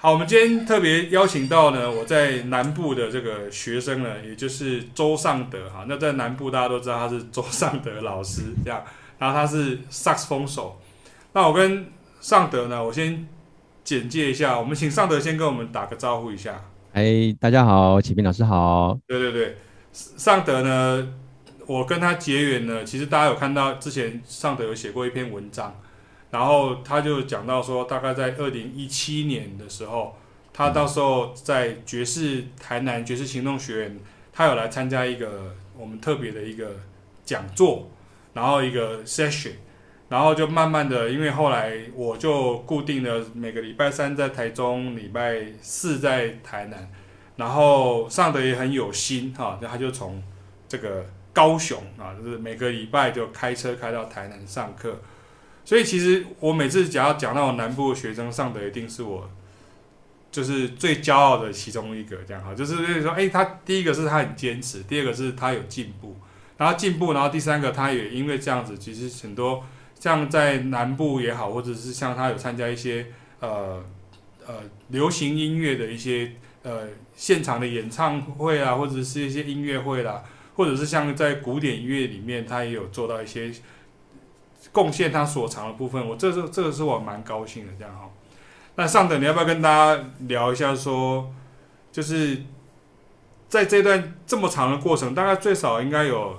[0.00, 5.86] 好，我们今天特别邀请到呢，我在南部的这个学生呢，也就是周尚德哈。
[5.88, 8.80] 那在南部大家都知道他是周尚德老师这样，
[9.18, 10.80] 然后他是萨克斯风手。
[11.32, 11.84] 那我跟
[12.20, 13.26] 尚德呢，我先
[13.82, 16.62] 简介一下，我们请尚德先跟我们打个招呼一下。
[16.92, 18.96] 哎，大家好，启斌老师好。
[19.04, 19.56] 对对对，
[19.92, 21.08] 尚德呢，
[21.66, 25.74] 我跟他结缘呢，其实大家有看到之前尚德有写过一篇文章。
[26.30, 30.14] 然后他就讲到说，大概在二零一七年的时候，
[30.52, 33.98] 他到时候在爵士台南爵士行动学院，
[34.32, 36.76] 他有来参加一个我们特别的一个
[37.24, 37.88] 讲座，
[38.34, 39.52] 然后一个 session，
[40.10, 46.90] 然后就慢慢的，因为后来我就固定的每个礼拜三在台中，礼拜四在台南，
[47.36, 50.22] 然后上的也很有心哈，那他就从
[50.68, 55.00] 这个高雄啊，就是每个礼拜就开车开到台南上课。
[55.68, 59.30] 所以其实我每次只要讲到南部学生上的，一定是我
[60.32, 66.16] 就是最骄傲的其中一个，这样哈，就是说，哎，他第一个是他很坚持，第二个是他有进步，
[66.56, 69.62] 然后进步，然后第三个他也因为这样子，其实很多
[70.00, 73.04] 像在南部也好，或者是像他有参加一些
[73.40, 73.84] 呃
[74.46, 74.54] 呃
[74.88, 80.24] 流行音乐的一些呃现场的演唱会啊，或者是一些音乐会啦，
[80.56, 83.52] 或者是像在古典音乐里面，他也有做到一些。
[84.72, 88.10] 贡献他所长的部分，我这是这个是我蛮高兴的，这样哈。
[88.76, 91.30] 那上等，你要不要跟大家聊一下说，
[91.90, 92.42] 就是
[93.48, 96.38] 在这段这么长的过程，大概最少应该有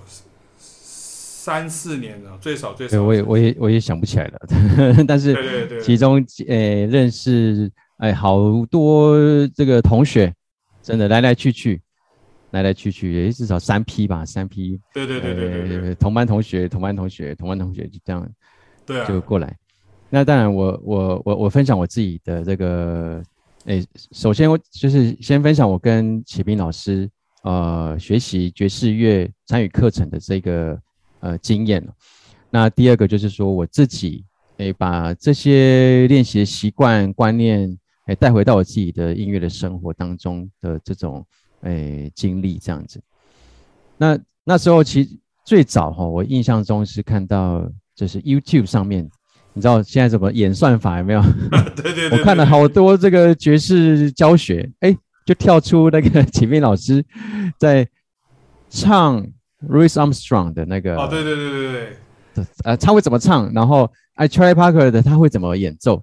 [0.58, 3.02] 三四年了，最少最少。
[3.02, 4.40] 我也我也我也想不起来了，
[5.08, 8.38] 但是其中诶、呃、认识哎好
[8.70, 9.18] 多
[9.56, 10.34] 这个同学，
[10.82, 11.82] 真的来来去去。
[12.52, 14.80] 来来去去也至少三批吧，三批。
[14.94, 18.28] 对对对对对，对，同班同学，同班同学，同班同学就这样，
[18.86, 19.56] 对、啊，就过来。
[20.10, 23.22] 那当然我，我我我我分享我自己的这个，
[23.66, 27.08] 诶，首先我就是先分享我跟启斌老师
[27.44, 30.82] 呃学习爵士乐参与课程的这个
[31.20, 31.88] 呃经验。
[32.50, 34.26] 那第二个就是说我自己
[34.58, 41.24] 诶把这些练习的习惯观念诶带回到我自己的音乐的生活当中的这种。
[41.62, 43.02] 诶，经历这样子，
[43.98, 45.10] 那那时候其实
[45.46, 49.10] 最早哈，我印象中是看到就是 YouTube 上面，
[49.54, 51.22] 你知道现在怎么演算法有没有？
[51.76, 57.04] 对对对，对，我看了好多这个爵士教学，哎，就跳出那个启明老师
[57.58, 57.88] 在
[58.70, 59.22] 唱
[59.68, 61.72] Louis Armstrong 的那个哦，对对对对
[62.36, 63.52] 对，呃，他会怎么唱？
[63.54, 66.02] 然后哎，Charlie Parker 的他会怎么演奏？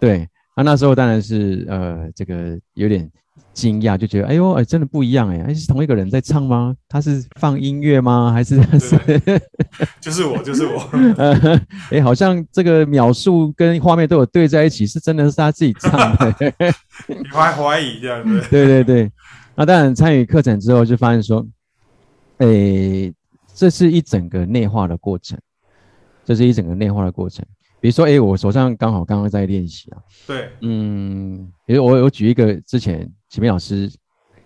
[0.00, 3.08] 对，那那时候当然是呃，这个有点。
[3.52, 6.74] 惊讶就觉得，哎呦，哎，真的不一样哎，哎，是同一个人在唱吗？
[6.88, 8.32] 他是放音乐吗？
[8.32, 8.96] 还是他是？
[10.00, 10.80] 就是我，就是我。
[11.90, 16.34] 哎，好像这个描述跟画面都有对在一起，是真的是他自己唱的。
[17.06, 18.42] 你还怀疑这样子？
[18.50, 19.10] 对对对。
[19.56, 21.46] 那当然，参与课程之后就发现说，
[22.38, 23.12] 哎，
[23.54, 25.38] 这是一整个内化的过程，
[26.24, 27.44] 这是一整个内化的过程。
[27.80, 29.98] 比如说，哎，我手上刚好刚刚在练习啊。
[30.26, 30.50] 对。
[30.60, 33.10] 嗯，比如我我举一个之前。
[33.30, 33.88] 启明老师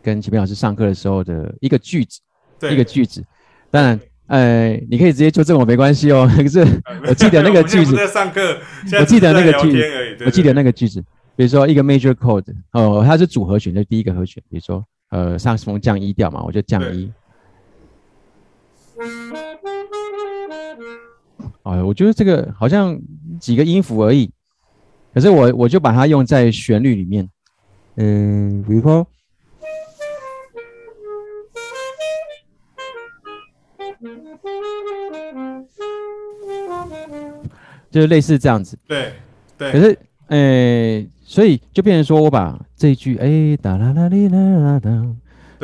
[0.03, 2.21] 跟启明老师上课的时候的一个句子，
[2.71, 3.25] 一个句子。
[3.71, 6.31] 当然，呃，你可以直接纠正我没关系哦。
[6.37, 6.61] 可是
[7.09, 8.59] 我记得那个 句子，在上课，
[9.01, 11.03] 我记得那个句子，我记得那个句子。
[11.35, 14.43] 比如说一个 major chord，哦，它是组合弦，就是第一个和弦。
[14.51, 17.11] 比如说，呃，萨克斯风降一调嘛，我就降一。
[21.65, 22.97] 哦，我觉得这个好像
[23.41, 24.31] 几个音符而已，
[25.13, 27.29] 可是我我就把它用在旋律里面。
[27.97, 29.07] 嗯，比如说，
[37.91, 38.77] 就是类似这样子。
[38.87, 39.13] 对，
[39.57, 39.73] 对。
[39.73, 44.91] 可是，诶，所以就变成说我把这一句，哎，哒啦啦哩啦啦哒，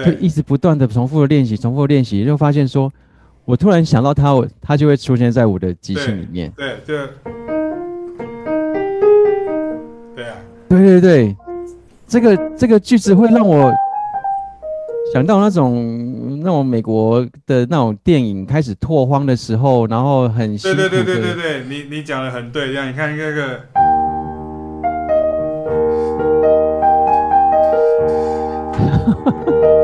[0.04, 2.90] 就一直不断的重复的练习，重复的练习，就发现说，
[3.50, 6.52] 我突然想到他，我它就会出现在我的即兴里面。
[6.56, 6.98] 对对。
[10.14, 10.36] 对啊。
[10.68, 11.36] 对对对。
[12.06, 13.72] 这个这个句子会让我
[15.12, 20.56] 想到那种那种美国的那种电影开始拓荒的时候，然后很。
[20.56, 23.60] 对对对对对对，你你讲的很对，这样你看这个。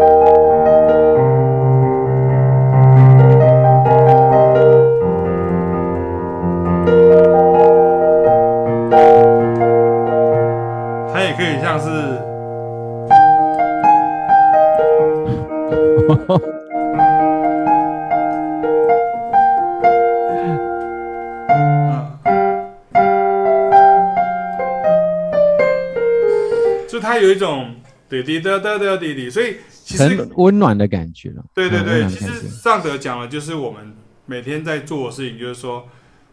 [27.19, 27.77] 有一种
[28.09, 31.45] 滴滴答答的滴滴，所以其实很温暖的感觉了。
[31.55, 33.97] 对对对，其实上德讲了就是我们
[34.27, 35.89] 每天在做的事情，就是说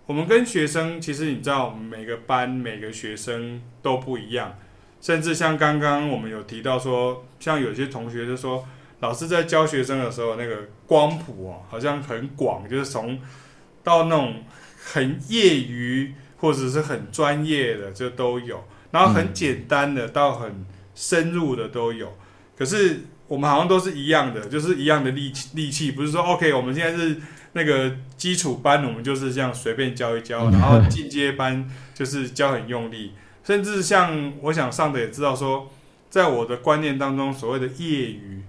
[0.06, 4.58] 我们跟学生，其实你知道，我们每个班每个学生都不一样，
[5.02, 8.68] 甚至像刚刚我们有提到说，像有些同学就说，
[9.00, 13.20] 老师在教学生的时候，那个光谱哦，好像很广，就是从
[13.84, 14.44] 到那种
[14.84, 18.64] 很业余或者是很专业的，这都有。
[18.94, 20.64] 然后很简单的到很
[20.94, 22.16] 深入的都有，
[22.56, 27.18] 可是我们好像都是一样的，就是一样的力气力气，不是说 OK，我们现在是
[27.54, 33.14] 那个基础班，我们就是这样随便教一教， 然后进阶班就是教很用力，
[33.44, 35.72] 甚至像我想上的也知道说，
[36.12, 38.44] 在我的观念当中，所谓的业余，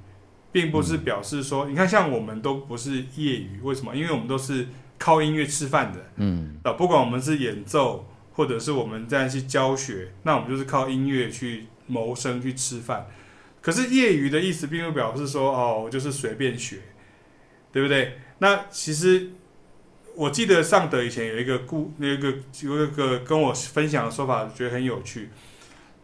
[0.52, 3.96] 并不是表示说，你看像我们都不是业余，为什么？
[3.96, 4.68] 因为我们都是
[4.98, 8.06] 靠音乐吃饭的，嗯，啊，不管我们是演奏。
[8.34, 13.06] 或者是我们这样去教学，那我们就是靠音乐去谋生去吃饭。
[13.60, 16.80] 可是业余的意思，并不表示说哦，我就是随便学，
[17.72, 18.18] 对不对？
[18.38, 19.30] 那其实
[20.16, 25.30] 我记得尚德以前有一个故，那个有一个跟我分享的说法，觉得很有趣。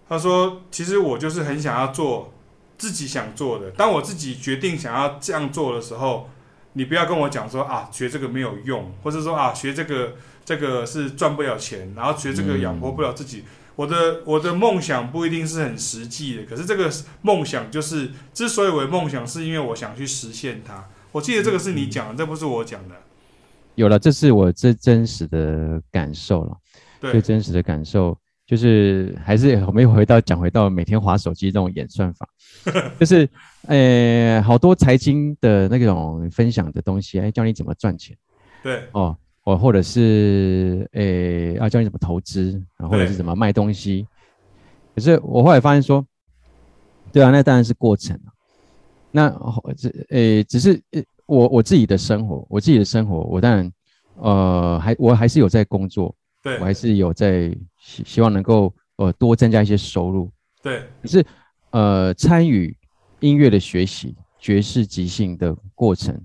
[0.08, 2.32] 他说：“其实我就是很想要做
[2.78, 3.70] 自己想做的。
[3.72, 6.30] 当我自己决定想要这样做的时候，
[6.74, 10.16] 你不要跟我讲说啊，学这个没有用，或者说啊，学这个。”
[10.50, 13.38] 这个是赚不了钱，然后觉得这个养活不了自己。
[13.38, 13.44] 嗯、
[13.76, 16.90] 我的我的梦想不一定是很实际的，可是这个
[17.22, 20.84] 梦想就是之所以为梦想，是因为我想去实现它。
[21.12, 22.96] 我记得这个是你讲的，嗯、这不是我讲的。
[23.76, 26.56] 有了，这是我最真实的感受了。
[27.00, 32.28] 对，最真实的感受就是还是我们又回到讲回到每天划手机这种演算法，
[32.98, 33.28] 就是
[33.68, 38.16] 呃好多财经的那种分享的东西，哎，教你怎么赚钱。
[38.64, 39.16] 对，哦。
[39.56, 44.06] 或或者是诶、欸，要教你怎么投资，然后，或者是怎么卖东西。
[44.94, 46.04] 可是我后来发现说，
[47.12, 48.18] 对啊，那当然是过程。
[49.10, 49.28] 那
[49.76, 50.80] 这诶、欸，只是
[51.26, 53.72] 我我自己的生活，我自己的生活，我当然
[54.16, 60.30] 呃还我还是有在工作，对我还是有在希希望能够呃多增加一些收入。
[60.62, 61.24] 对，可是
[61.70, 62.76] 呃参与
[63.20, 66.20] 音乐的学习，爵士即兴的过程，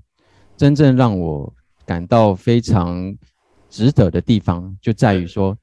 [0.56, 1.52] 真正让我。
[1.86, 3.16] 感到非常
[3.70, 5.58] 值得的地方，就在于说，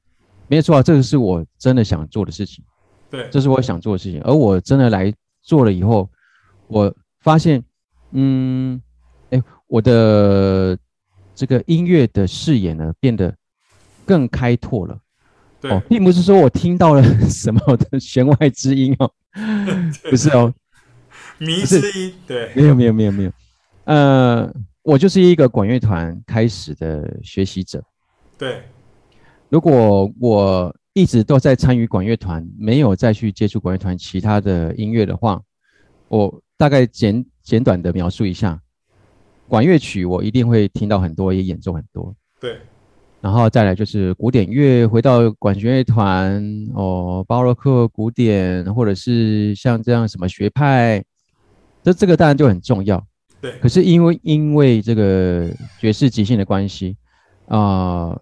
[0.47, 2.63] 没错啊，这个是我真的想做的事情，
[3.09, 4.21] 对，这是我想做的事情。
[4.23, 6.09] 而我真的来做了以后，
[6.67, 7.63] 我发现，
[8.11, 8.81] 嗯，
[9.31, 10.77] 哎，我的
[11.35, 13.35] 这个音乐的视野呢，变得
[14.05, 14.97] 更开拓了。
[15.59, 19.11] 对，哦，并不是说我听到了 什么的弦外之音哦，
[20.09, 20.53] 不是哦，
[21.39, 23.31] 迷之音，对，没有，没有，没有，没有，
[23.85, 24.53] 呃。
[24.83, 27.83] 我就是一个管乐团开始的学习者。
[28.37, 28.61] 对，
[29.49, 35.41] 如果我一直都在参与管乐团，没有再去接触管乐团其他的音乐的话，
[36.09, 38.59] 我大概简简短的描述一下，
[39.47, 42.13] 管乐曲我一定会听到很多，也演奏很多。
[42.39, 42.59] 对，
[43.21, 46.43] 然后再来就是古典乐，回到管弦乐团
[46.75, 51.01] 哦，巴洛克古典，或者是像这样什么学派，
[51.81, 53.01] 这这个当然就很重要。
[53.43, 56.95] 对，可是因为因为这个爵士即兴的关系
[57.49, 57.59] 啊、
[58.07, 58.21] 呃，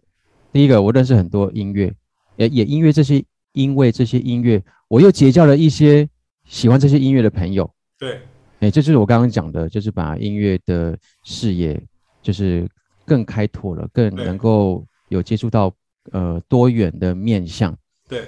[0.52, 1.94] 第一个我认识很多音乐，
[2.38, 6.10] 也也因为这些因为这些音乐，我又结交了一些
[6.46, 7.72] 喜欢这些音乐的朋友。
[8.00, 8.20] 对，
[8.62, 11.80] 哎，这就是我刚刚讲的，就是把音乐的视野
[12.24, 12.68] 就是
[13.06, 15.72] 更开拓了，更能够有接触到
[16.14, 17.78] 呃多元的面向。
[18.10, 18.24] 对，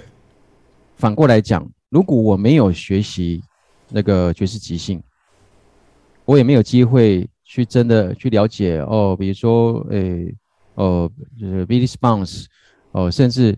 [0.94, 3.42] 反过来讲，如果我没有学习
[3.88, 5.02] 那个爵士即兴。
[6.24, 10.34] 我也没有机会去真的去了解哦，比如说，诶、欸，
[10.74, 12.46] 哦，就是 Billy Sponge，
[12.92, 13.56] 哦，甚至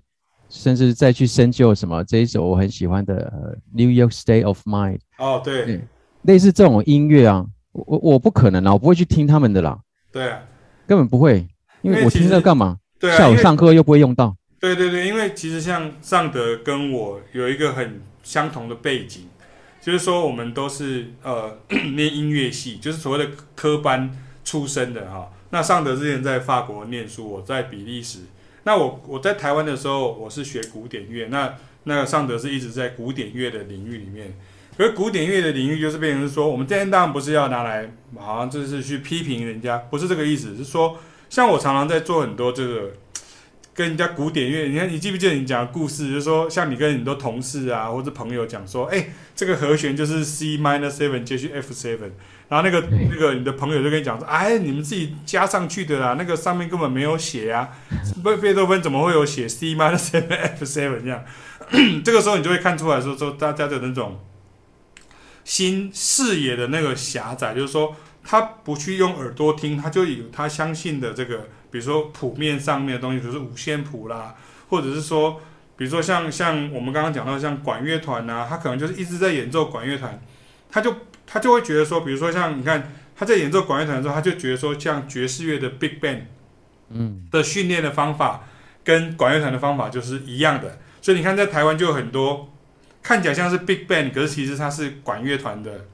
[0.49, 4.99] 甚至再去深究什么这一首我很喜欢的、呃、New York State of Mind。
[5.19, 5.83] 哦，对，嗯、
[6.23, 9.79] 类似这种音乐啊，我我不可能啊，我不会去听他们的啦。
[10.11, 10.41] 对啊，
[10.87, 11.47] 根本不会，
[11.83, 12.79] 因为我听这干嘛？
[12.99, 14.37] 对啊，下午上课又不会用到。
[14.59, 19.29] 对对对，因为其实像尚德跟我有一个很相同的背景。
[19.87, 21.57] 就是说，我们都是呃
[21.95, 24.11] 念音乐系，就是所谓的科班
[24.45, 25.31] 出身的哈。
[25.51, 28.19] 那尚德之前在法国念书，我在比利时。
[28.65, 31.29] 那我我在台湾的时候，我是学古典乐。
[31.29, 34.37] 那那尚德是一直在古典乐的领域里面。
[34.77, 40.57] 可是古典乐的领域就是变成是说，我们今天当然不是要拿来好像就是去批评人家，不是这个意思。
[40.57, 40.99] 是说，
[41.31, 42.93] 像我常常在做很多这个
[43.77, 52.13] 跟人家古典乐，你看你记不记得你讲的故事，就是说像你跟很多同事啊或者朋友讲说，哎，这个和弦就是 C minor seven 接续 F seven，
[52.49, 57.69] 然后那个那个你的朋友就跟你讲说，哎，你们自己加上去的啦，那个上面根本没有写啊，
[58.25, 61.23] 贝贝多芬怎么会有写 C minor seven F seven 这样？
[62.03, 64.19] 这个时候你就会看出来说说大家的那种
[65.45, 67.95] 新视野的那个狭窄，就是说。
[68.29, 74.35] 他不去用耳朵听，他就有他相信的这个，比如说谱面上面的东西，比如说五线谱啦，
[74.71, 75.39] 或者是说，
[75.77, 80.19] 比如说像像我们刚刚讲到像管乐团呐，他可能就是一直在演奏管乐团，
[80.71, 86.23] 他就他就会觉得说，比如说像你看他在演奏管乐团的时候，他就觉得说，像爵士乐的 Big Band，
[86.89, 88.45] 嗯，的训练的方法
[88.83, 92.51] 跟管乐团的方法就是一样的，所以你看在台湾就有很多
[93.03, 95.85] 看起来像是 Big Band，可是其实它是管乐团的。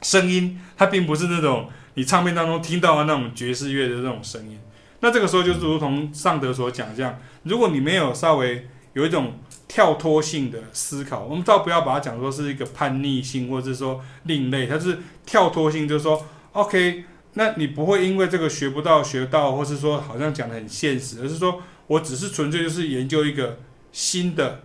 [0.00, 4.58] 声音，它并不是那种你唱片当中听到的那种爵士乐的那种声音。
[5.04, 9.34] 那这个时候就是如同尚德所讲这样，如果你没有稍微有一种
[9.68, 23.58] 跳脱性的思考，我们倒不要把它讲说是一个叛逆性，或者是说另类，它是跳脱性，就是说，OK，那你不会因为这个学不到学到，或是说好像讲的很现实，而是说我只是纯粹就是研究一个
[23.92, 24.62] 新的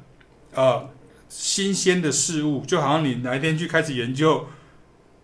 [0.53, 0.89] 呃
[1.27, 4.48] 新鲜的事物，就好像你哪一天去开始研究。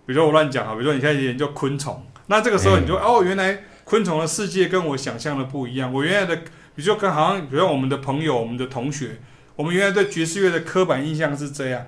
[0.06, 5.94] 比如说我乱讲啊，比如说你开始研究昆虫，那这个时候你就、欸、哦，原来昆虫的世界跟我想象的不一样。
[5.94, 9.20] 我原来的，比如说跟好像，比如说我们的朋友、我们的同学，
[9.56, 11.86] 我们原来对爵士乐的刻板印象是这样，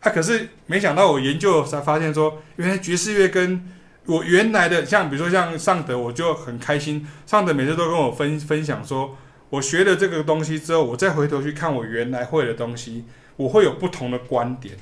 [0.00, 3.68] 啊，可是没想到我研究才发现说，原来爵士乐跟
[4.06, 7.06] 我原来的像，比如说像尚德，我就很开心。
[7.26, 9.16] 尚德每次都跟我分分享说，
[9.50, 13.04] 我学了这个东西之后，我再回头去看我原来会的东西，
[13.36, 14.76] 我会有不同的观点。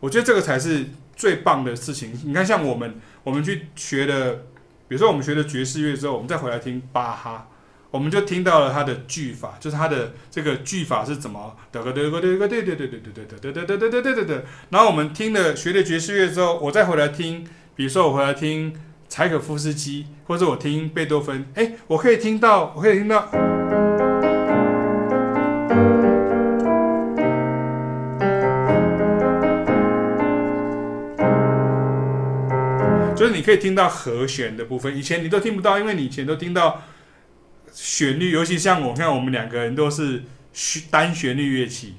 [0.00, 0.86] 我觉得这个才是。
[1.16, 4.46] 最棒的事情，你看，像我们，我们去学的，
[4.86, 7.48] 比如说我们学了爵士乐之后，我们再回来听巴哈，
[7.90, 14.44] 我们就听到了它的句法，就是它的这个句法是怎么，得个得个得个对对对对对对对对对对对对对。
[14.70, 18.74] 然后我们听了学了爵士乐之后，我再回来听，比如说我回来听
[19.08, 23.83] 柴可夫斯基，或者我听贝多芬，哎，我可以听到，我可以听到。
[33.44, 36.82] 可以听到和弦的部分，以前你都听不到，因为你以前都听到
[37.72, 40.22] 旋律，尤其像我看我们两个人都是
[40.90, 41.94] 单旋律乐器，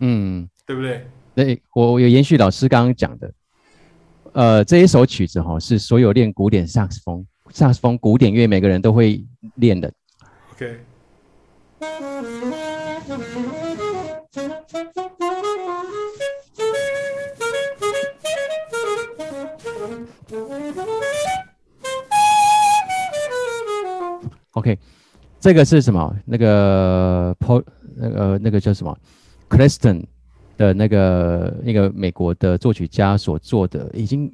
[0.00, 1.08] 嗯，对不对？
[1.34, 3.32] 对，我有延续老师刚刚讲的，
[4.32, 9.90] 呃，这一首曲子哈是所有练古典萨克斯风、萨克斯风古典乐每个人都会练的。
[10.52, 10.80] OK。
[24.52, 24.78] OK，
[25.40, 26.14] 这个是什么？
[26.26, 27.64] 那个 Paul，
[27.96, 28.96] 那个那个叫什么
[29.48, 30.04] ？Creston
[30.56, 34.30] 的那个那个美国的作曲家所做的，已经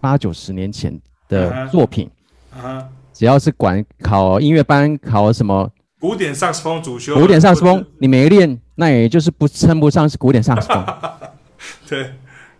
[0.00, 2.10] 八九十年前的作品。
[2.50, 2.80] 啊、uh-huh.
[2.80, 2.86] uh-huh.
[3.14, 10.84] 只要是管考音乐班，考什么古典萨克斯风主修，古典萨克斯风，你没练，那也就是不称不上是古典萨克斯风。
[11.88, 12.12] 对。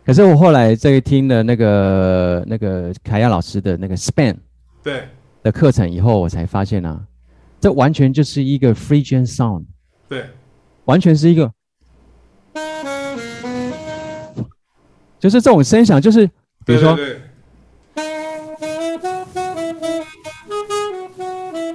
[0.05, 4.37] 可是我后来在听了那个那个凯亚老师的那个 span
[4.83, 5.09] 对。
[5.43, 7.05] 的课程以后，我才发现啊，
[7.61, 9.65] 这完全就是一个 free gen sound
[10.09, 10.25] 对，
[10.85, 11.53] 完全是一个
[15.19, 16.25] 就是这种声响，就是，
[16.65, 17.21] 比如说对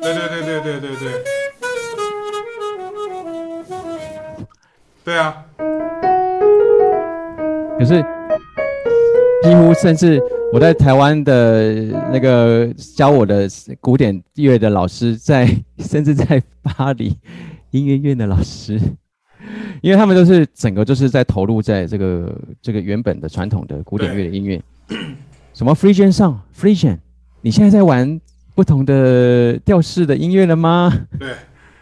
[0.01, 1.11] 对对对对对对，
[5.03, 5.45] 对啊，
[7.77, 8.16] 可是。
[9.43, 10.21] 几乎甚至。
[10.53, 11.73] 我在台湾的
[12.09, 13.49] 那个教我的
[13.81, 15.53] 古典乐的老师在，在
[15.83, 17.13] 甚至在巴黎
[17.71, 18.79] 音乐院的老师，
[19.81, 24.61] 因为他们都是整个就是在投入在这个这个原本的传统的古典乐的音乐，
[25.53, 26.97] 什么 Phrygian song，Phrygian，
[27.41, 28.21] 你现在在玩
[28.55, 30.93] 不同的调式的音乐了吗？
[31.19, 31.33] 对，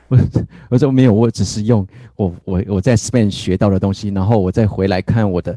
[0.08, 0.18] 我
[0.72, 1.86] 我说没有，我只是用
[2.16, 5.56] 我我我在 Spain 学到的东西，然后我再回来看我的。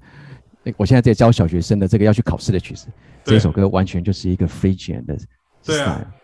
[0.77, 2.87] 我现在在教小学生的这个要去考试的曲子，
[3.25, 5.27] 这首歌完全就是一个 Phrygian 的 style。
[5.65, 6.15] 对啊，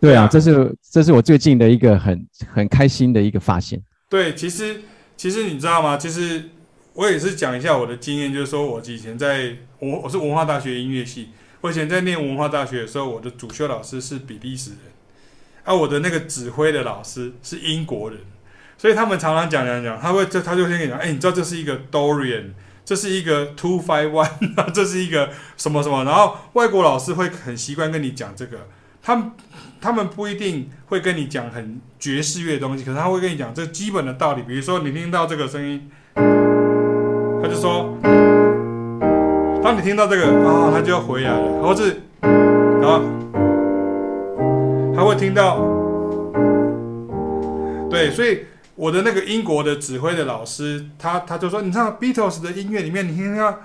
[0.00, 3.82] 对啊，这是这是我最近的一个很很开心的一个发现。
[4.08, 4.80] 对，其实
[5.16, 5.96] 其实你知道吗？
[5.96, 6.42] 其实
[6.94, 11.28] 我也是讲一下我的经验，就是说我以前在我我是文化大学音乐系，
[11.60, 14.80] 我以前在念文化大学的时候，我的主修老师是比利时人，
[15.64, 18.20] 啊，我的那个指挥的老师是英国人，
[18.76, 22.50] 所以他们常常讲讲讲，他会就他就先跟你讲，哎，你知道这是一个 Dorian。
[22.88, 24.26] 这是一个 two five one，
[24.72, 25.28] 这是一个
[25.58, 28.66] 什么什么，然后外国老师会很习惯跟你讲这个，
[29.02, 29.32] 他们
[29.78, 34.40] 他们不一定会跟你讲很爵士乐的东西，可是他会跟你讲这基本的道理。
[34.40, 37.94] 比如说，你听到这个声音，他就说，
[39.62, 41.90] 当你听到这个啊，他就要回来了，或是
[42.22, 43.02] 啊，
[44.96, 45.58] 他会听到，
[47.90, 48.47] 对，所以。
[48.80, 53.58] 我的那个英国的指挥的老师，他他就说，你知道 Beatles 的音乐里面，你听到，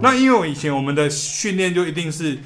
[0.00, 2.38] 那因为我以前我们的训练就一定是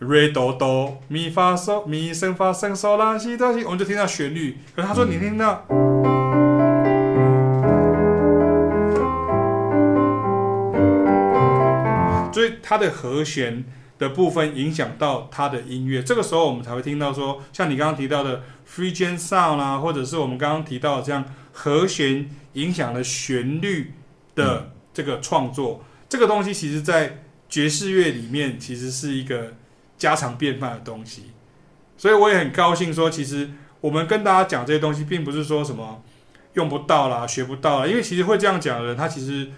[0.00, 4.56] Re Do Do Mi Fa So Mi 升发升 So 啦西哆西，我们就听到旋律。
[4.74, 5.66] 可是他说你听到，
[12.32, 13.62] 所以他的和弦。
[14.04, 23.94] 的部分影响到他的音乐，这个时候我们才会听到说，像你刚刚提到的 Phrygian sound 啦，或者是我们刚刚提到的这样和弦影响了旋律
[24.34, 29.54] 的这个创作，嗯、这个东西其实在爵士乐里面其实是一个
[29.96, 31.30] 家常便饭的东西，
[31.96, 36.02] 所以我也很高兴说，其实我们跟大家讲这些东西，并不是说什么
[36.52, 39.50] 用不到啦、学不到啦，因为其实会这样讲的人，他其实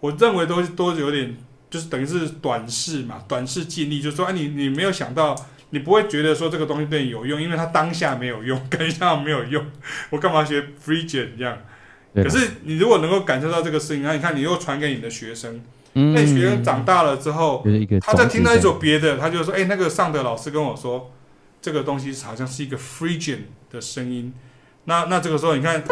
[0.00, 1.36] 我认为都都有点。
[1.72, 5.34] 就是等于是短视嘛，短视尽力，就是说，哎，你你没有想到，
[5.70, 9.64] 你不会觉得说这个东西对你有用，因为它当下没有用， 当下没有用，
[10.10, 11.56] 我干嘛学 Phrygian 这样？
[12.14, 15.62] 可是你如果能够感受到这个事情，那你看你又传给你的学生，
[15.94, 17.64] 那你学生长大了之后，
[18.02, 21.10] 他在听到一首别的，他就说，哎，那个上德老师跟我说，
[21.62, 23.38] 这个东西好像是一个 Phrygian
[23.70, 24.34] 的声音，
[24.84, 25.82] 那那这个时候你看。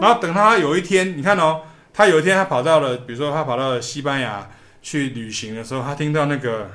[0.00, 1.60] 然后等他有一天，你看哦，
[1.92, 4.48] 他有一天他跑到了，比如说他跑到了西班牙
[4.80, 6.70] 去旅行的时候，他听到那个，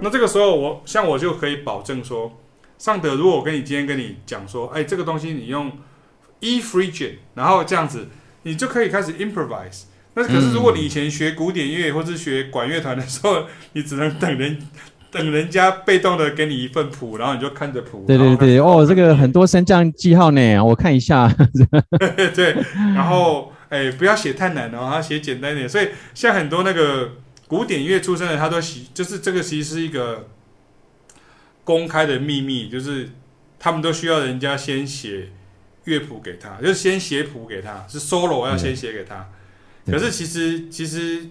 [0.00, 2.36] 那这个时候我像我就可以保证说，
[2.78, 5.70] 尚德，如果我跟你今天跟你讲说，哎，这个东西你用
[6.40, 8.08] E Phrygian，然后这样子，
[8.42, 9.84] 你就可以开始 improvise。
[10.18, 13.44] 那可是，如果你以前学古典乐或是学管乐团的时候，
[13.74, 14.58] 你只能等人
[15.12, 18.04] 等人家被动的给你一份谱，然后你就看着谱。
[18.04, 21.32] 对对对，哦，这个很多升降记号呢，我看一下。
[22.34, 22.56] 对，
[22.96, 25.68] 然后哎，不要写太难哦，他写简单一点。
[25.68, 27.12] 所以像很多那个
[27.46, 30.26] 古典乐出身的，他都喜，就是这个其实是一个
[31.62, 33.10] 公开的秘密，就是
[33.60, 35.28] 他们都需要人家先写
[35.84, 39.14] 乐谱给他，就是先写谱给他，是 solo 要先写给他。
[39.14, 39.26] 嗯
[39.90, 41.26] 可是其实其实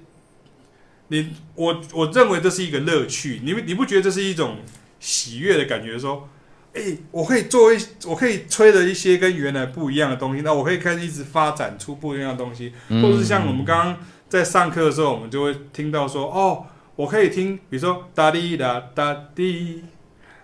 [1.10, 4.58] 你我我认为这是一个乐趣，你你不觉得这是一种
[5.00, 5.98] 喜悦的感觉？
[5.98, 6.28] 说，
[6.74, 16.66] 哎、欸，我可以做一，我可以吹了一些跟原来不一样的东西，那我可以开始一直发展出不一样的东西，或者是像我们刚刚在上课的时候，我们就会听到说，哦，
[16.96, 19.84] 我可以听，比如说哒滴哒哒滴，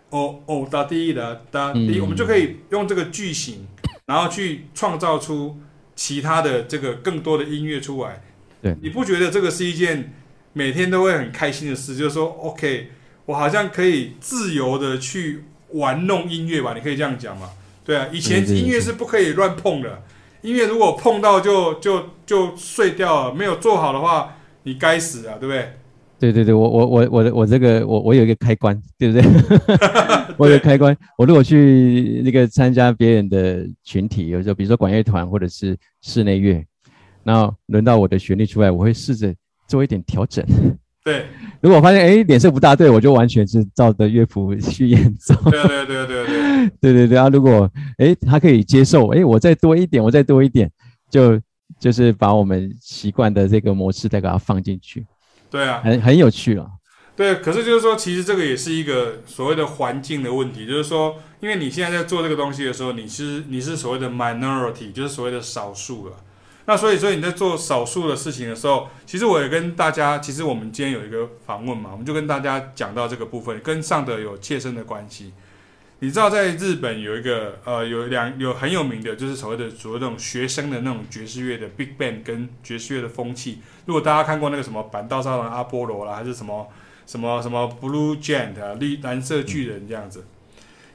[0.10, 3.68] 哦哦哒滴哒哒滴，我们就可以用这个句型，
[4.06, 5.58] 然后去创造出。
[5.96, 8.22] 其他的这个更多的音乐出来，
[8.62, 10.14] 对，你不觉得这个是一件
[10.54, 11.96] 每天都会很开心的事？
[11.96, 12.92] 就是说，OK，
[13.26, 16.74] 我好像可以自由的去玩弄音乐吧？
[16.76, 17.50] 你可以这样讲吗？
[17.86, 20.02] 对啊，以前音乐是不可以乱碰的，
[20.42, 25.74] 音乐如果碰到就就就碎掉了，没有做好的话，你该死啊，对不对？
[26.20, 29.22] 对对对，我我我我的我这个我我有一个开关，对不对？
[30.38, 30.96] 我有开关。
[31.18, 36.66] 我如果去那个参加别人的群体，有时候比如说管乐团或者是室内乐，
[37.24, 39.34] 然后轮到我的旋律出来，我会试着
[39.68, 40.46] 做一点调整。
[41.04, 41.26] 对，
[41.62, 45.36] 如果发现哎脸色不大对，我就完全是照着乐谱去演奏。
[45.50, 47.28] 对对对对对 对对对啊！
[47.28, 50.72] 如果哎他可以接受，哎我再多一点，我再多一点，
[51.10, 51.40] 就
[51.80, 55.06] 就是把我们习惯的这个模式再给他放进去。
[55.52, 56.70] 对啊，很很有趣了、啊。
[57.16, 66.14] 对，可是就是说，其实这个也是一个所谓的环境的问题，就是说，因为你现在在做这个东西的时候，你是你是所谓的 minority，就是所谓的少数了。
[66.66, 75.34] 那所以说你在做少数的事情的时候，其实我也跟大家，其实我们今天有一个访问嘛，我们就跟大家讲到这个部分，跟尚德有切身的关系。
[76.00, 83.60] 你知道，在日本有一个呃，有两有很有名的，就是所谓的所谓那种学生的那种爵士乐的 big band 跟爵士乐的风气。
[83.86, 86.68] 如果大家看过那个什么坂道上的阿波罗啦，还是什么
[87.14, 90.26] 什么什么 Blue Giant 啊，绿蓝色巨人这样子。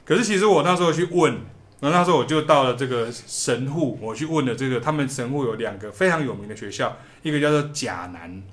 [0.03, 1.31] 可是其实我那时候去问，
[1.79, 8.43] 然后那时候我就到了这个神户，我去问了这个他们神户有两个非常有名的学校，一个叫做甲南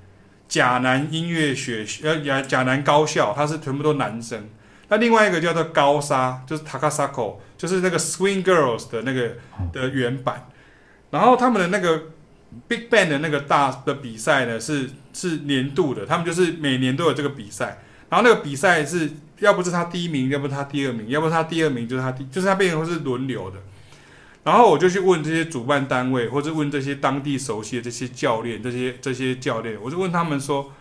[0.46, 4.48] 甲南音乐学呃甲甲南高校，它是全部都男生。
[4.86, 9.32] 那另外一个叫做高沙，就是 Takasako，就是那个 Swing Girls 的那个
[9.72, 10.48] 的原版。
[11.10, 12.04] 然后他们的那个
[12.68, 17.82] Big Band 的那个大的比赛呢，是是年度的，他们就是每年都有这个比赛。
[18.08, 23.56] 然后那个比赛是要不是他第一名，要不是他第二名，要不是他第二名就是他第，就是他变成是轮流的。
[24.44, 30.72] 然后我就去问这些主办单位，或者问这些当地熟悉的这些教练，这些这些教练，我就问他们说：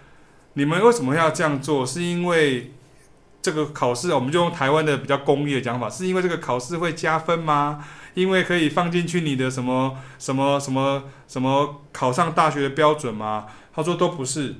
[0.53, 1.83] 你们为什么要这样做？
[1.83, 2.71] 是因为
[3.45, 7.85] 这个考试，我们就用台湾的比较功利的讲法，是因为这个考试会加分吗？
[8.15, 13.45] 因为可以放进去你的什么什么什么什么考上大学的标准吗？
[13.71, 14.55] 他说都不是。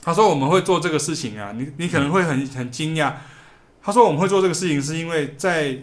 [0.00, 3.12] 他说我们会做这个事情啊，你你可能会很很惊讶。
[3.82, 5.76] 他说我们会做这个事情是因为在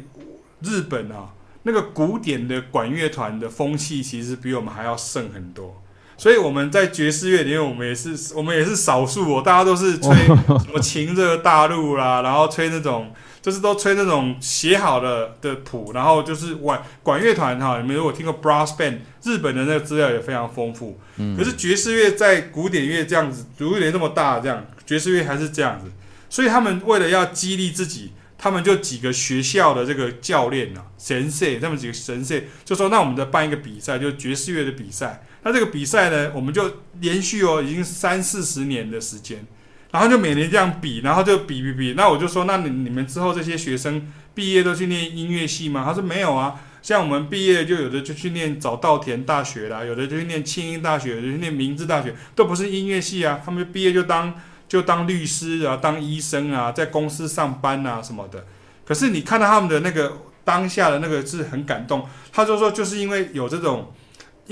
[0.61, 1.33] 日本啊，
[1.63, 5.82] 那个古典的管乐团的风气其实比我们还要盛很多。
[6.17, 10.13] 所以我们在爵士乐里面，我们也是我们也是少数哦，大家都是吹
[10.59, 13.13] 什么情热大陆啦，然后吹那种。
[13.43, 20.97] 就是都吹那种写好的的谱，然后就是管管乐团哈，你们如果听过 brass band，日本的那个资料也非常丰富。
[21.17, 25.91] 嗯，可是爵士乐在古典乐这样子，古典那么大这样，爵士乐还是这样子。
[26.29, 35.21] 所以他们为了要激励自己，他们就几个学校的这个教练啊，神社，他们几个神社就说，那我们再办一个比赛，就爵士乐的比赛。
[35.43, 39.45] 那这个比赛呢，我们就连续哦，已经三四十年的时间。
[39.91, 41.93] 然后就每年这样比，然后就比比比。
[41.95, 45.83] 那我就说，那你你们之后这些学生毕业都去念音乐系吗？
[45.85, 53.39] 他说没有啊，像我们毕业就有的就去念早稻田大学啦，有的就去念庆应大学，有的去念明治大学，都不是音乐系啊。
[53.45, 54.33] 他们毕业就当
[54.67, 58.47] 就当律师啊，当医生啊，在公司上班啊什么的。
[58.83, 62.09] 可是你看到他们的那个当下的那个是很感动。
[62.31, 63.93] 他就说，就是因为有这种。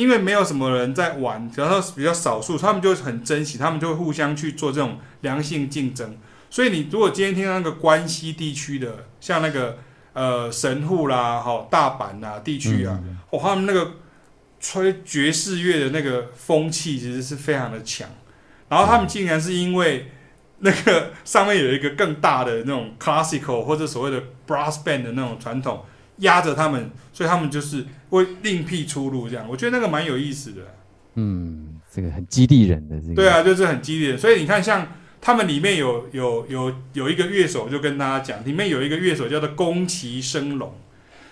[0.02, 6.18] 因为没有什么人在玩，然后比较少数，他们就很珍惜，他们就会互相去做这种良性竞争。
[6.50, 9.78] 所以你如果今天听到那个关西地区的，像那个
[10.14, 13.92] 呃神户啦、哈大阪啦地区啊，哦，他们那个
[14.60, 18.10] 吹爵士乐的那个风气其实是非常的强。
[18.70, 20.12] 然后他们竟然是因为
[20.60, 25.86] 那个上面有一个更大的那种 classical 或者所谓的 brass band 的那种传统。
[26.22, 30.62] 压着他们，所以他们就是会另辟出路，这样我觉得那个蛮有意思的。
[31.16, 33.16] 嗯，这个很激励人的这个。
[33.16, 34.18] 对啊，就是很激励人。
[34.18, 34.88] 所以你看，像
[35.20, 40.74] 他们里面有有有有一个乐手，就跟大家讲，里面有一个乐手叫做宫崎升龙。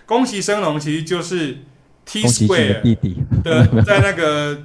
[0.06, 1.60] 宫崎升龙其实就是
[2.04, 4.64] T Square 的弟弟的， 在那个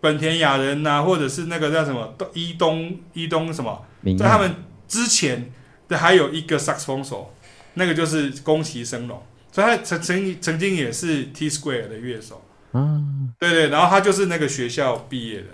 [0.00, 3.84] 本田雅人呐、啊，或者是那个叫什么伊东伊东什么，
[4.18, 4.50] 在他们
[4.88, 5.52] 之前
[5.88, 7.32] 的还有一个 Saxophone 手，
[7.74, 9.22] 那个就是宫崎升龙。
[9.52, 15.48] 所以他曾曾曾经也是 T Square 的乐手，嗯，对对，然后他就是那个学校毕业的，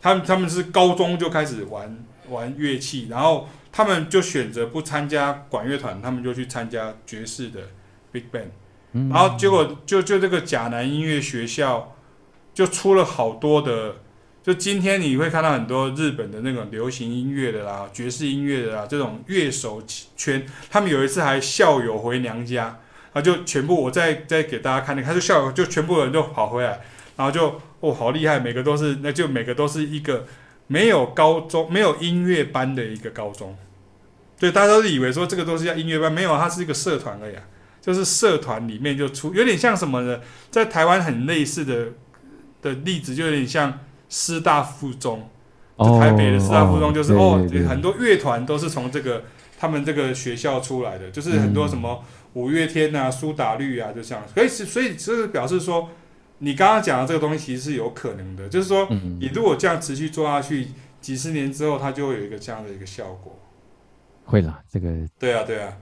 [0.00, 7.60] 他们他们是高中就开始玩玩乐器，然后他们就选择不参加管乐团，他们就去参加爵士的
[8.10, 11.94] Big Band，然后结果就就这个甲南音乐学校
[12.54, 13.96] 就出了好多的。
[14.42, 19.82] 就今天你会看到很多日本的那种流行音乐的啦、爵士音乐的啦这种乐手
[20.16, 22.78] 圈，他们有一次还校友回娘家。
[23.16, 26.80] 他就全部，我再再给大家看那个，他就笑，就全部人就跑回来，
[27.16, 30.26] 然后就哦，好厉害，每个都是，那就每个都是一个
[30.66, 33.56] 没有高中、没有音乐班的一个高中，
[34.38, 37.36] 对，大家都是以为说这个都是叫音乐班，没有，它是一个社团而已，
[37.80, 40.20] 就是社团里面就出，有点像什么呢？
[40.50, 41.86] 在台湾很类似的
[42.60, 43.78] 的例子，就有点像
[44.10, 45.30] 师大附中，
[45.78, 49.24] 就台北的师大附中，就是哦，很多乐团都是从这个
[49.58, 52.04] 他们这个学校出来的，就是很多什么。
[52.36, 55.88] 五月天呐、啊，苏打绿啊，就这样，所以所以这是表示说，
[56.40, 58.86] 你刚刚讲的这个东西其实是有可能的，就是说，
[59.18, 60.68] 你如果这样持续做下去，
[61.00, 63.38] 几十年之后，它就会有一个这样的一个效果。
[64.26, 64.90] 会了，这个。
[65.18, 65.72] 对啊，对啊。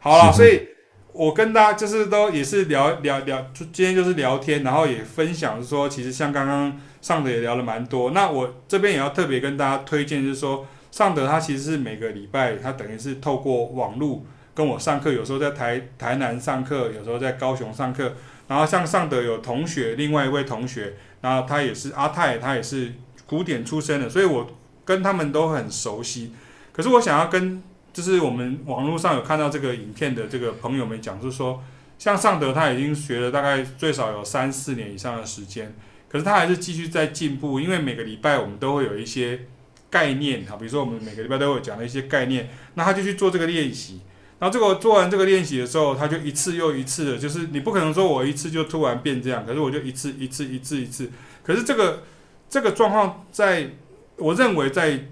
[0.00, 0.66] 好了，所以
[1.12, 8.12] 我跟大家就是都也是聊聊聊，就今天就是聊天，然后也分享说，其实像刚刚尚德也聊了蛮多。
[8.12, 14.24] 那我这边也要特别跟大家推荐，就是说，尚德他其实是每个礼拜，他等于是透过网络。
[14.58, 18.12] 跟我上课，有时候在台台南上课，有时候在高雄上课。
[18.48, 22.92] 然后像尚德有同学，另外一位同学，然后他也是阿泰，他也是
[23.24, 24.50] 古典出身的，所以我
[24.84, 26.32] 跟他们都很熟悉。
[26.72, 31.62] 可是我想要跟，就是我们网络上有看到这个影片的这个朋友们讲，就是说，
[32.00, 35.72] 像尚德他已经学了大概最少有三四年以上的时间，
[36.08, 39.40] 可是他还是继续在进步，因为每个礼拜我们都会有一些
[39.88, 44.00] 概念，哈，比如说我们每个礼拜都会讲的一些概念，那他就去做这个练习。
[44.38, 51.10] 然后这个做完这个练习的时候，他就一次又一次的，就是你不可能说我一次就突然变这样，可是我就一次一次一次一次。
[51.42, 52.04] 可是这个
[52.48, 53.70] 这个状况，在
[54.16, 55.06] 我认为在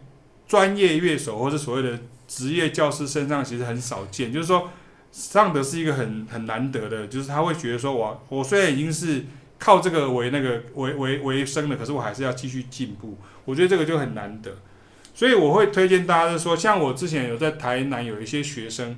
[0.47, 4.33] 专业乐手或者所谓的职业教师身上其实很少见。
[4.33, 4.71] 就是说，
[5.11, 9.25] 尚德是一个很很难得的，就是他会觉得说我我虽然已经是
[9.59, 13.19] 靠这个为那个为为为生的，可是我还是要继续进步。
[13.45, 14.57] 我觉得这个就很难得，
[15.15, 18.97] 所以我会推荐大家是说，像我之前有在台南有一些学生，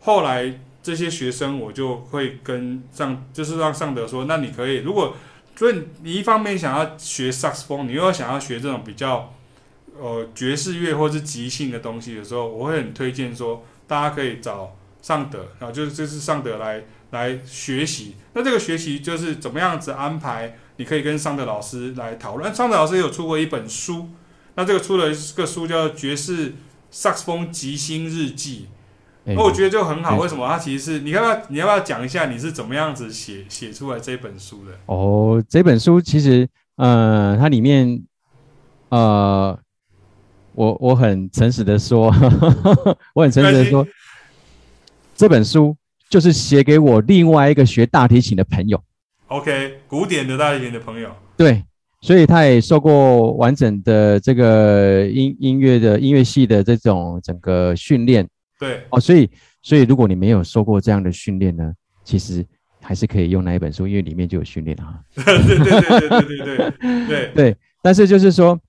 [0.00, 5.14] 后来这些学生我就会跟上，就是让尚德说，那你可以，如果
[5.54, 9.34] 所以你一方面想要学萨克斯风，你又要想要学这种比较
[9.98, 18.16] 呃爵士乐或是即兴的东西的时候，我会很推荐说，大家可以找尚德，然后就是这是尚德来来学习。
[18.32, 20.56] 那这个学习就是怎么样子安排？
[20.76, 22.54] 你可以跟尚德老师来讨论。
[22.54, 24.08] 尚德老师有出过一本书，
[24.54, 26.54] 那这个出了一个书叫《爵士
[26.90, 28.68] 萨克斯风即兴日记》，
[29.34, 30.16] 那、欸、我觉得就很好。
[30.16, 30.46] 欸、为什么？
[30.48, 34.72] 它其实是你要不要你要不要讲一下你是怎么样子写写出来这本书的？
[34.86, 38.02] 哦，这本书其实呃，它里面
[38.88, 39.58] 呃，
[40.52, 42.28] 我我很诚实的说，呵
[42.74, 43.86] 呵我很诚实的说，
[45.14, 45.76] 这本书
[46.08, 48.82] 就是写给我另外一个学大提琴的朋友。
[49.28, 51.62] OK，古典的大提琴的朋友，对，
[52.00, 58.26] 所以他也受过完整的这个音音乐的音乐系的这种整个训练，
[58.60, 59.28] 对，哦，所以
[59.62, 61.72] 所以如果你没有受过这样的训练呢，
[62.04, 62.46] 其实
[62.82, 65.02] 还是可以用那一本书，因为里面就有训练啊。
[65.16, 68.60] 对对对对对对对对 对，但是就是说，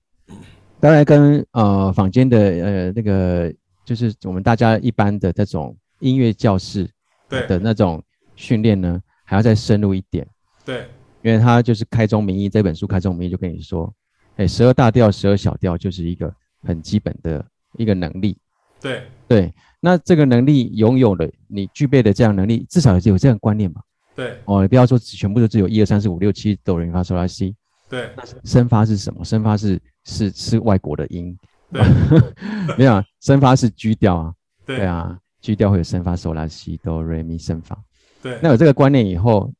[0.80, 3.52] 当然跟呃坊间的呃那个
[3.84, 6.88] 就是我们大家一般的这种音乐教室
[7.28, 8.02] 的那种
[8.34, 10.26] 训练呢，还要再深入一点。
[10.64, 10.86] 对，
[11.22, 13.92] 因为他就是开宗明义，这本书开宗明义就跟你说，
[14.36, 17.44] 哎，十二大调、十二小调就是一个很基本的
[17.76, 18.38] 一个能力。
[18.80, 23.82] 对对，那这个能力拥有了，你具备的这样能力，至少有这样观念嘛？
[24.14, 27.54] 对哦，你不要说全部都只有一二三四五六七哆来咪发嗦拉西。
[27.90, 28.08] 对，
[28.44, 29.24] 升发是什么？
[29.24, 31.36] 升发是是是外国的音。
[31.72, 31.82] 对，
[32.78, 34.32] 没有，升发是 G 调啊。
[34.64, 37.76] 对，对啊，G 调会有升发嗦拉西哆来咪升发。
[38.22, 39.52] 对，那有这个观念以后。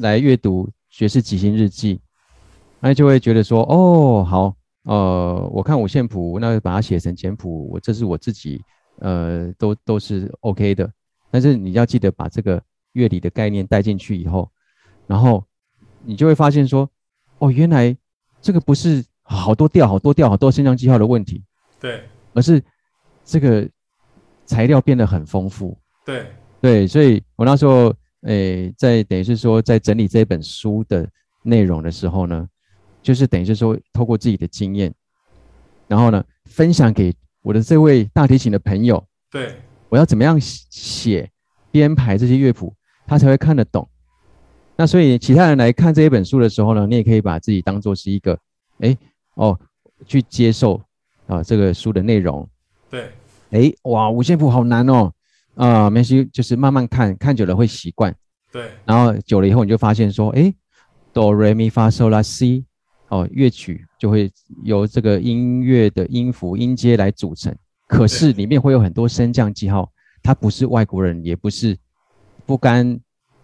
[0.00, 1.98] 来阅读爵士即兴日记，
[2.80, 8.62] 那就会觉得说，哦，好，呃，我看五线谱，那把它写成简谱，我这是我自己，
[9.00, 10.90] 呃，都都是 OK 的。
[11.30, 14.50] 但是你要记得把这个乐理的概念带进去以后，
[15.06, 15.44] 然后
[16.04, 16.88] 你就会发现说，
[17.38, 17.96] 哦，原来
[18.40, 21.44] 这个不是好多调、好多调、好多升降记号的问题，
[21.80, 22.62] 对，而是
[23.24, 23.68] 这个
[24.46, 26.26] 材料变得很丰富，对，
[26.60, 27.92] 对，所以我那时候。
[28.24, 31.08] 诶，在等于是说，在整理这本书的
[31.42, 32.46] 内容的时候呢，
[33.00, 34.94] 就是等于是说，透过自己的经验，
[35.88, 39.02] 然后呢，分享给我的这位大提琴的朋友。
[39.30, 39.56] 对，
[39.88, 41.30] 我要怎么样写
[41.70, 42.74] 编排这些乐谱，
[43.06, 43.88] 他才会看得懂。
[44.76, 48.38] 那所以其他人来看这一本书的时候呢，你也可以把自己当做是一个，
[48.78, 48.96] 哎，
[49.34, 49.58] 哦，
[50.06, 50.80] 去接受
[51.26, 52.48] 啊这个书的内容。
[52.88, 53.10] 对，
[53.50, 55.12] 哎，哇，五线谱好难哦。
[55.56, 58.14] 啊、呃，没事，就是慢慢看，看久了会习惯。
[58.50, 60.52] 对，然后久了以后，你就发现说，哎，
[61.12, 62.64] 哆来咪发嗦拉西，
[63.10, 64.28] 哦，乐曲就会
[64.64, 67.54] 由这个音乐的音符音阶来组成。
[67.86, 69.92] 可是里面会有很多升降记号，
[70.22, 71.76] 它不是外国人，也不是
[72.46, 72.98] 不甘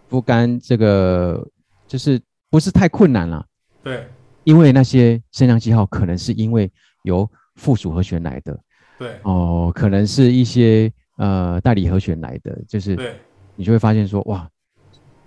[0.09, 1.47] 不甘这个，
[1.87, 3.45] 就是不是太困难了。
[3.83, 4.07] 对，
[4.43, 6.71] 因为那些升降记号可能是因为
[7.03, 8.59] 由附属和弦来的。
[8.97, 10.91] 对，哦，可能是一些。
[11.17, 12.95] 呃，代理和弦来的，就是，
[13.55, 14.47] 你就会发现说，哇，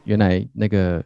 [0.05, 1.05] 原来那个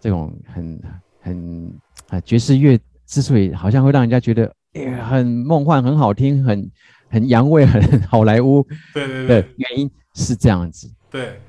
[0.00, 0.82] 这种很
[1.20, 1.70] 很
[2.08, 6.70] 啊爵士乐之所以好像会让人家觉得，哎，很梦幻、很好听、很
[7.08, 11.40] 很洋味、 很好莱坞，对对对，原因是这样子，对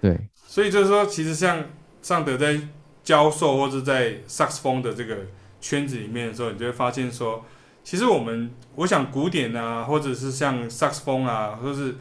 [0.00, 1.64] 对，所以就是说，其实像
[2.02, 2.58] 尚德在
[3.02, 5.16] 教授或者在萨克斯风的这个
[5.60, 7.44] 圈子里面的时候，你就会发现说。
[7.84, 11.96] 其实我们，我想古典啊，或者是像萨克斯风啊，或者是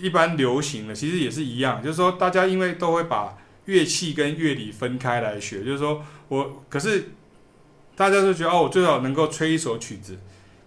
[0.00, 1.82] 一般流行的，其实也是一样。
[1.82, 5.62] 就是说，大家因为都会把乐器跟乐理分开来学。
[5.62, 7.10] 就是说我，可是
[7.98, 10.16] 大家都觉得哦，我最好能够吹一首曲子。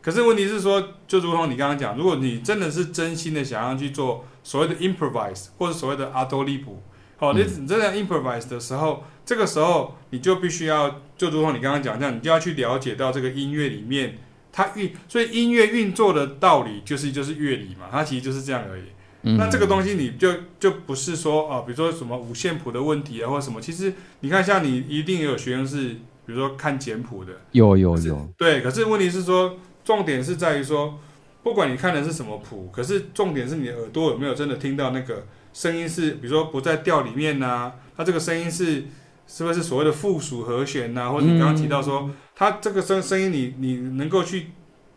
[0.02, 6.84] 可是问题是说，就如同你刚刚讲，如果你真的是真心的想要去做所谓的 improvise 或者所谓的阿多利普，
[7.16, 14.18] 好，你你真的 improvise 的时候，这个时候你就必须要，就如同你刚刚讲这样，你就要去了解到这个音乐里面。
[14.54, 18.84] 它运，所以音乐运作的道理就是就是乐理嘛，它其实就是这样而已。
[19.22, 23.62] 嗯、那这个东西你就就不是说啊，比如说什么五线谱的问题啊，或者什么。
[23.62, 28.34] 其实你看，像你一定也有学生是，比如说看简谱的，有有有。
[28.38, 31.00] 对，可是问题是说，重点是在于说，
[31.44, 38.86] 不管你看的是什么谱，可是重点是你的耳朵有没有真的听到那个声音是，比如说不在调里面呐、啊，它这个声音是。
[39.28, 41.10] 是不是所谓的附属和弦呐、啊？
[41.10, 44.48] 或者你刚刚提到说，它这个声声音你，你你能够去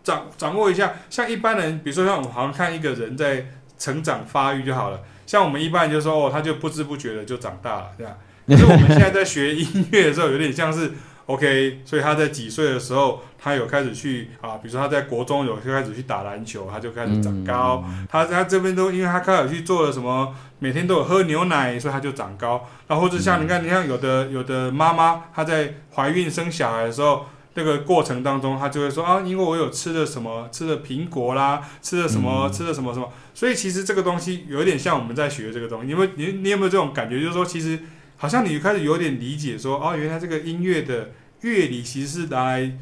[0.03, 0.93] 掌掌握一下。
[1.09, 3.47] 像一般人，比如说像我们好像看一个人在
[3.79, 5.01] 成长发育就好了。
[5.25, 8.17] 像我们一般人就说，哦，他就不知不觉的就长大了，对吧？
[8.49, 10.91] 可是我们现在在学音乐的时候，有点像是
[11.27, 17.83] OK，所以他在几岁的时候，他有开始去啊，比如说他在国中有就开始去打篮球，他就开始长高。
[17.87, 22.69] 嗯、他他这边都因为他开始去做了什么，每天都有喝牛奶，所以他就长高。
[22.89, 27.27] 然后或者像你看，你看有的有的妈妈，她在怀孕生小孩的时候。
[27.57, 35.89] 这个过程当中，他就会说啊，因为我有吃的什么，吃的苹果啦，吃的什么，吃的什么什么，所以其实这个东西有点像我们在学这个东西。
[35.89, 37.21] 因为你你有没有这种感觉？
[37.21, 37.79] 就是说，其实
[38.17, 41.11] 好像你开始有点理解说，哦，原来这个音乐的
[41.43, 42.73] 乐理其实是来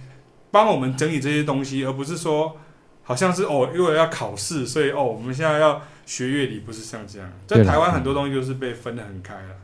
[0.51, 2.57] 帮我们整理这些东西，而不是说
[3.03, 7.33] 好像是哦，因为要考试，所以哦，我们现在要学乐理，不是像这样。
[7.47, 9.57] 在台湾很多东西就是被分得很开了。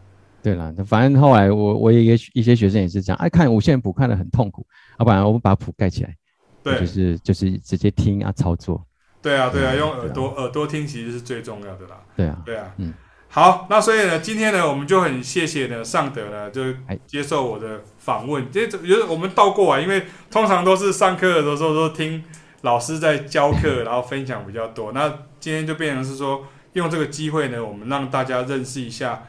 [0.42, 4.66] 对了，反正后来我我也一些学生也是这样，爱看五线谱看得很痛苦，
[4.98, 6.16] 要不然我们把谱盖起来，
[6.62, 8.82] 对，就是就是直接听啊操作。
[9.20, 12.00] 对啊对啊，用耳朵耳朵听其实是最重要的啦。
[12.16, 12.94] 对啊对啊，嗯，
[13.30, 16.62] 好，那所以呢，今天呢，我们就很谢谢呢尚德呢，就
[17.06, 18.50] 接受我的访问。
[18.50, 22.24] 这就是我们倒过来，因为通常都是上课的时候都听
[22.62, 24.92] 老师在教课， 然后分享比较多。
[24.92, 29.24] 那今天就变成是说，用这个机会呢，我们让大家认识一下。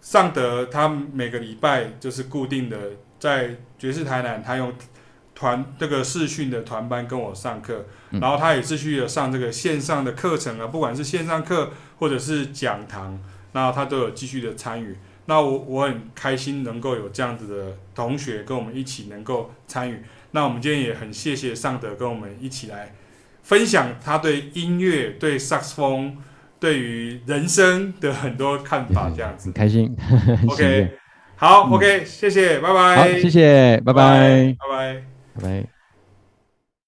[0.00, 2.78] 尚德他每个礼拜就是固定的
[3.18, 4.72] 在爵士台南，他用
[5.34, 13.16] 团这个视讯的团班跟我上课，然后他也继续的上这个线上的课程啊，不管是线上课或者是讲堂，
[13.52, 14.96] 那他都有继续的参与。
[15.26, 20.02] 那我我很开心能够有这样子的同学跟我们一起能够参与。
[20.32, 22.92] 那我们今天也很谢谢尚德跟我们一起来
[23.44, 26.16] 分享他对音乐、对萨克斯风。
[26.58, 29.96] 对于人生的很多看法，这样子，很开心。
[30.46, 30.90] OK，
[31.34, 32.96] 好，OK，谢谢，拜拜。
[32.96, 35.02] 好，谢谢，拜拜，拜拜，
[35.40, 35.79] 拜拜。